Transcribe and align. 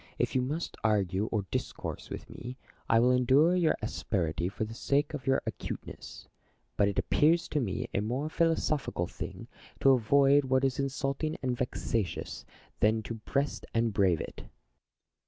if 0.17 0.33
you 0.33 0.41
must 0.41 0.75
argue 0.83 1.27
or 1.27 1.43
discourse 1.51 2.09
with 2.09 2.27
me, 2.27 2.57
I 2.89 2.97
will 2.99 3.11
endure 3.11 3.55
your 3.55 3.75
asperity 3.83 4.49
for 4.49 4.63
the 4.63 4.73
sake 4.73 5.13
of 5.13 5.27
your 5.27 5.43
acute 5.45 5.85
ness; 5.85 6.27
but 6.75 6.87
it 6.87 6.97
appears 6.97 7.47
to 7.49 7.59
mo 7.61 7.85
a 7.93 7.99
more 8.01 8.27
philosophical 8.27 9.05
thing 9.05 9.47
to 9.79 9.91
avoid 9.91 10.45
what 10.45 10.63
is 10.63 10.79
insulting 10.79 11.37
and 11.43 11.55
vexatious, 11.55 12.45
than 12.79 13.03
to 13.03 13.13
breast 13.13 13.67
and 13.75 13.93
brave 13.93 14.19
it. 14.21 14.45